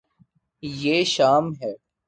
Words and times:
یے 0.63 0.97
شام 1.13 1.45
ہے 1.61 1.71